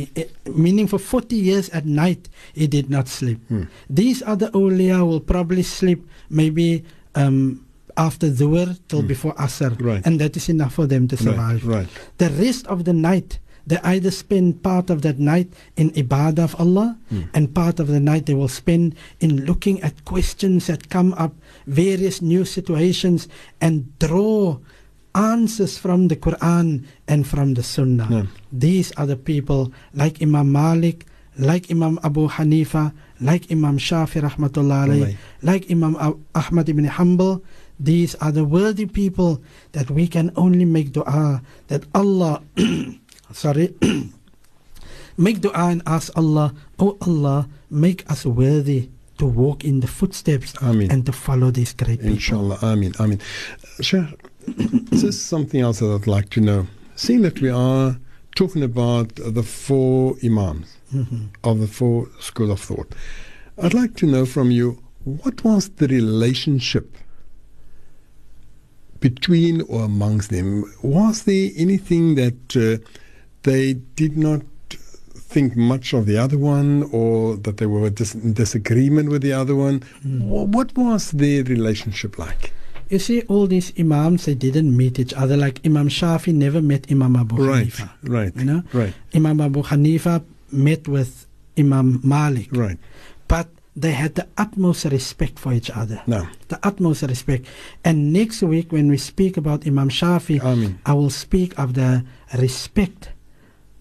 [0.46, 3.38] meaning for 40 years at night, he did not sleep.
[3.48, 3.64] Hmm.
[3.90, 7.60] These other awliya will probably sleep maybe um,
[7.96, 9.76] after Dhuhr till before Asr.
[9.76, 9.84] Hmm.
[9.86, 10.02] Right.
[10.06, 11.66] And that is enough for them to Right, survive.
[11.66, 11.88] right.
[12.18, 16.54] The rest of the night, they either spend part of that night in ibadah of
[16.60, 17.22] Allah Hmm.
[17.32, 21.32] and part of the night they will spend in looking at questions that come up,
[21.66, 23.26] various new situations,
[23.60, 24.58] and draw
[25.14, 28.08] answers from the Quran and from the Sunnah.
[28.10, 28.26] Yeah.
[28.52, 31.06] These are the people like Imam Malik,
[31.38, 37.40] like Imam Abu Hanifa, like Imam Shafi rahmatullah alayhi, like Imam Ah- Ahmad ibn Hanbal.
[37.78, 42.42] These are the worthy people that we can only make dua that Allah,
[43.34, 43.74] sorry,
[45.16, 48.88] make dua and ask Allah, oh Allah, make us worthy
[49.18, 50.90] to walk in the footsteps Ameen.
[50.90, 52.14] and to follow these great people.
[52.14, 52.58] Inshallah.
[52.62, 52.92] Amin.
[52.98, 53.16] Uh,
[53.82, 54.20] Sheikh,
[54.90, 56.66] this is something else that I'd like to know.
[56.96, 57.96] Seeing that we are
[58.34, 61.24] talking about the four Imams Mm-hmm.
[61.42, 62.94] of the four school of thought,
[63.60, 66.96] I'd like to know from you what was the relationship
[69.00, 70.64] between or amongst them?
[70.82, 72.78] Was there anything that uh,
[73.44, 74.42] they did not
[75.16, 79.32] think much of the other one or that they were dis- in disagreement with the
[79.32, 79.82] other one?
[80.02, 80.28] Hmm.
[80.28, 82.52] Wha- What was their relationship like?
[82.90, 85.36] You see, all these Imams, they didn't meet each other.
[85.36, 87.88] Like Imam Shafi never met Imam Abu Hanifa.
[88.02, 88.36] right, right.
[88.36, 88.62] You know?
[88.72, 88.94] right.
[89.14, 90.22] Imam Abu Hanifa
[90.52, 91.26] met with
[91.58, 92.48] Imam Malik.
[92.52, 92.78] Right.
[93.26, 96.02] But they had the utmost respect for each other.
[96.06, 96.28] No.
[96.48, 97.46] The utmost respect.
[97.84, 100.38] And next week, when we speak about Imam Shafi.
[100.86, 102.04] I will speak of the
[102.38, 103.08] respect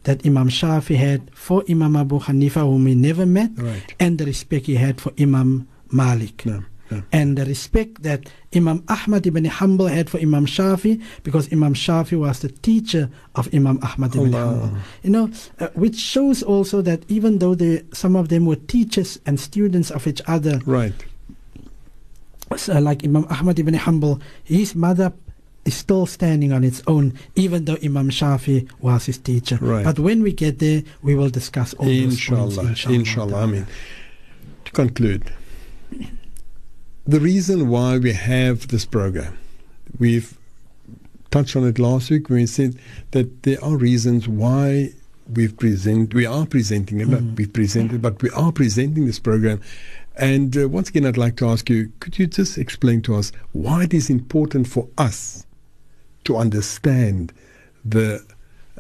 [0.04, 3.94] that Imam Shafi had for Imam Abu Hanifa, whom he never met, Right.
[4.00, 6.46] and the respect he had for Imam Malik.
[6.46, 6.64] No.
[6.92, 7.02] No.
[7.12, 12.20] And the respect that Imam Ahmad ibn Hanbal had for Imam Shafi, because Imam Shafi
[12.20, 14.70] was the teacher of Imam Ahmad ibn Allah.
[14.70, 14.78] Hanbal.
[15.04, 15.30] You know,
[15.60, 19.90] uh, which shows also that even though they, some of them were teachers and students
[19.90, 20.94] of each other, Right.
[22.58, 25.14] so like Imam Ahmad ibn Hanbal, his mother
[25.66, 29.58] is still standing on its own, even though Imam Shafi was his teacher.
[29.62, 29.84] Right.
[29.84, 32.64] But when we get there, we will discuss all those Inshallah.
[32.64, 32.86] points.
[32.86, 33.44] Inshallah.
[33.44, 33.68] I mean,
[34.66, 35.32] to conclude,
[37.06, 39.38] the reason why we have this program,
[40.00, 40.38] we've
[41.32, 42.78] touched on it last week when we said
[43.12, 44.94] that there are reasons why
[45.34, 49.62] we've present we are presenting it, not we've presented, but we are presenting this program.
[50.16, 53.32] And uh, once again, I'd like to ask you, could you just explain to us
[53.52, 55.43] why it is important for us
[56.26, 57.34] to understand
[57.86, 58.24] the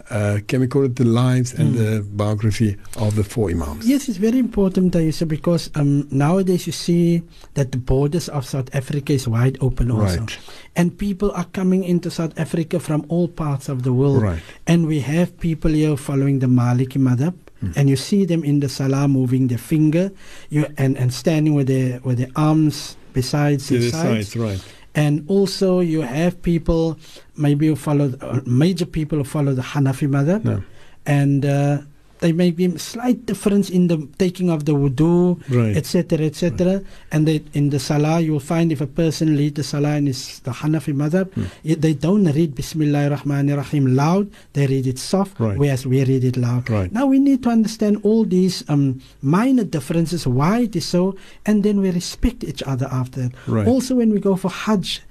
[0.09, 3.87] uh, can we call it the lives and the biography of the four imams?
[3.87, 7.21] Yes, it's very important, Ayesha, because um, nowadays you see
[7.53, 10.21] that the borders of South Africa is wide open also.
[10.21, 10.39] Right.
[10.75, 14.23] And people are coming into South Africa from all parts of the world.
[14.23, 14.41] Right.
[14.65, 17.35] And we have people here following the Maliki madhab.
[17.59, 17.71] Hmm.
[17.75, 20.11] And you see them in the salah moving their finger
[20.49, 24.29] you, and, and standing with their, with their arms besides To their the sides.
[24.29, 24.73] sides, right.
[24.95, 26.99] And also you have people,
[27.35, 30.43] maybe you follow, uh, major people who follow the Hanafi madhab.
[30.43, 30.63] No.
[31.05, 31.81] And uh,
[32.19, 35.75] there may be slight difference in the taking of the wudu, Right.
[35.75, 36.81] etc., etc.
[37.11, 40.07] And they, in the salah, you will find if a person leads the salah and
[40.07, 41.43] is the Hanafi madhab, Hmm.
[41.69, 45.57] i- they don't read Bismillah ar-Rahman rahim loud, they read it soft, Right.
[45.57, 46.69] whereas we read it loud.
[46.69, 46.89] Right.
[46.93, 51.63] Now we need to understand all these um, minor differences, why it is so, and
[51.63, 53.31] then we respect each other after that.
[53.47, 53.67] Right.
[53.67, 55.01] Also, when we go for Hajj,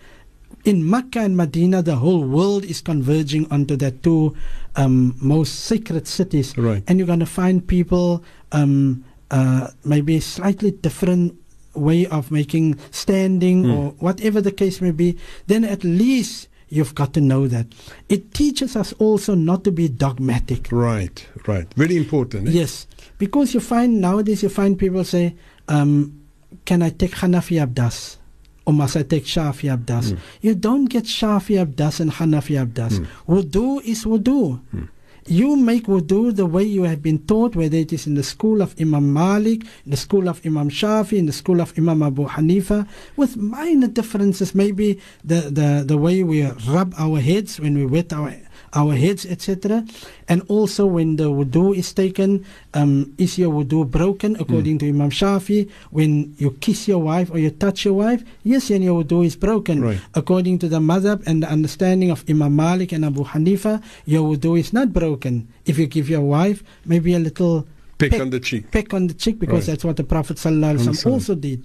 [0.64, 4.34] in Mecca and Medina, the whole world is converging onto the two
[4.76, 6.56] um, most sacred cities.
[6.56, 6.82] Right.
[6.86, 11.34] And you're going to find people um, uh, maybe slightly different
[11.74, 13.70] way of making standing Hmm.
[13.70, 15.16] or whatever the case may be.
[15.46, 17.66] Then at least you've got to know that.
[18.08, 20.68] It teaches us also not to be dogmatic.
[20.70, 21.66] Right, right.
[21.74, 22.48] Very important.
[22.48, 22.52] eh?
[22.52, 22.86] Yes,
[23.18, 25.34] because you find nowadays you find people say,
[25.68, 26.20] um,
[26.64, 28.16] "Can I take Hanafi abdas?"
[28.64, 30.12] Or must I take Shafi abdas?
[30.12, 30.18] Hmm.
[30.40, 32.98] You don't get Shafi abdas and Hanafi abdas.
[32.98, 33.32] Hmm.
[33.32, 34.60] Wudu is wudu.
[34.70, 34.84] Hmm.
[35.26, 38.60] You make wudu the way you have been taught, whether it is in the school
[38.60, 42.26] of Imam Malik, in the school of Imam Shafi, in the school of Imam Abu
[42.26, 44.52] Hanifa, with minor differences.
[44.54, 48.34] Maybe the, the, the way we rub our heads when we wet our
[48.74, 49.84] our heads, etc.
[50.28, 52.44] And also when the wudu is taken,
[52.74, 55.70] um, is your wudu broken according to Imam Shafi?
[55.90, 59.36] When you kiss your wife or you touch your wife, yes, then your wudu is
[59.36, 59.82] broken.
[59.82, 60.00] Right.
[60.14, 64.58] According to the madhab and the understanding of Imam Malik and Abu Hanifa, your wudu
[64.58, 65.48] is not broken.
[65.66, 67.66] If you give your wife maybe a little
[68.10, 68.70] Peck on the cheek.
[68.70, 69.72] peck on the cheek because Right.
[69.72, 71.62] that's what the Prophet ﷺ Sallallahu also did.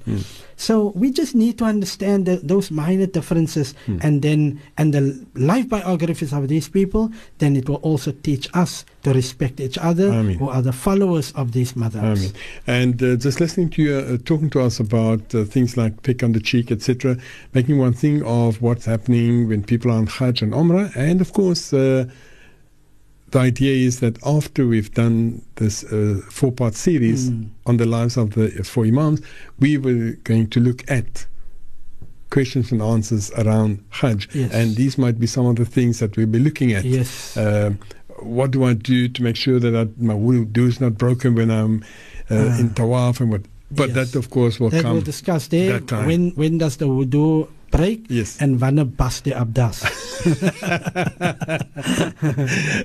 [0.55, 3.97] So we just need to understand those minor differences Hmm.
[4.01, 5.03] and then and the
[5.35, 7.11] life biographies of these people.
[7.37, 10.37] Then it will also teach us to respect each other Ameen.
[10.39, 12.03] who are the followers of these mothers.
[12.03, 12.33] I mean,
[12.67, 16.23] and uh, just listening to you uh, talking to us about uh, things like pick
[16.23, 17.17] on the cheek, etc.,
[17.53, 21.33] making one thing of what's happening when people are on Hajj and Umrah, and of
[21.33, 22.05] course, uh,
[23.31, 27.49] the idea is that after we've done this uh, four-part series Mm.
[27.65, 29.21] on the lives of the four imams,
[29.59, 31.25] we were going to look at
[32.29, 34.53] questions and answers around Hajj, Yes.
[34.53, 36.83] and these might be some of the things that we'll be looking at.
[36.85, 37.35] Yes.
[37.37, 37.79] Um,
[38.19, 41.49] what do I do to make sure that I, my wudu is not broken when
[41.51, 41.83] I'm
[42.29, 42.59] uh, Ah.
[42.59, 43.41] in tawaf and what?
[43.71, 44.11] But Yes.
[44.11, 44.93] that, of course, will that come.
[44.93, 45.79] we'll discuss there.
[45.79, 48.05] When when does the wudu break?
[48.09, 48.41] Yes.
[48.41, 49.83] And wanneer bas die abdas?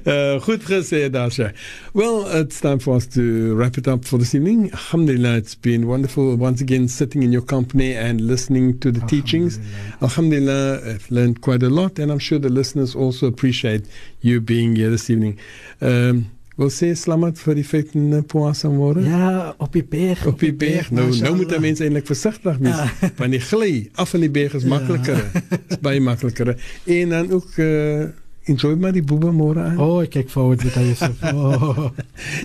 [0.04, 1.52] Uh, goed gesê, Dasha.
[1.94, 4.70] Well, it's time for us to wrap it up for this evening.
[4.72, 9.58] Alhamdulillah, it's been wonderful once again sitting in your company and listening to the teachings.
[10.02, 13.86] Alhamdulillah, I've learned quite a lot, and I'm sure the listeners also appreciate
[14.20, 15.38] you being here this evening.
[15.80, 19.00] Um, Wil sê slamat vir die feiten puasa môre.
[19.06, 20.26] ja, op die berg.
[20.26, 20.90] Op die berg.
[20.90, 22.80] Nou, nou moet 'n mens eintlik versigtig wees,
[23.18, 25.22] want die gly af van die berg is makliker.
[25.68, 26.56] Is baie makliker.
[26.84, 28.04] En dan ook uh,
[28.44, 29.78] enjoy maar die boebe môre aan.
[29.78, 31.22] Oh, ik kijk forward met Yusuf.
[31.32, 31.90] Oh.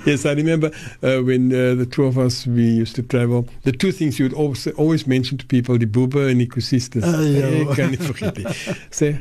[0.05, 3.45] Yes, I remember uh, when uh, the two of us we used to travel.
[3.63, 7.03] The two things you would always, always mention to people: die boebe en die kusistes.
[7.03, 7.47] Ah, ja.
[7.47, 8.45] Ek kan nie vergeet nie.
[8.99, 9.15] Sê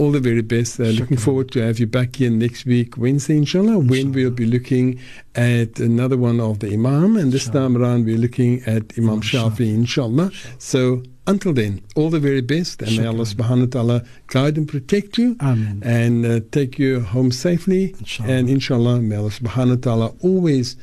[0.00, 0.80] all the very best.
[0.80, 4.46] Uh, looking forward to have you back here next week, Wednesday, inshallah, when we'll be
[4.46, 4.98] looking
[5.34, 7.18] at another one of the Imam.
[7.18, 10.30] And this time around, we're looking at Imam Shafi, inshallah.
[10.58, 12.80] So until then, all the very best.
[12.80, 15.36] And may Allah subhanahu wa ta'ala guide and protect you.
[15.42, 15.82] Amen.
[15.84, 17.94] And uh, take you home safely.
[17.98, 18.32] Inshallah.
[18.32, 20.76] And inshallah, may Allah subhanahu wa ta'ala always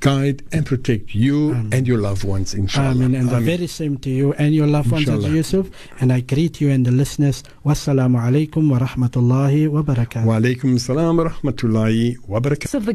[0.00, 2.90] guide and protect you and your loved ones, inshallah.
[2.90, 3.14] Amen.
[3.14, 5.22] And the very same to you and your loved ones, Inshallah.
[5.28, 5.70] Haji Yusuf.
[6.00, 7.42] And I greet you and the listeners.
[7.64, 10.24] Wassalamu alaikum wa rahmatullahi wa barakatuh.
[10.24, 12.74] Wa alaikum salam wa rahmatullahi wa barakatuh.
[12.74, 12.94] of the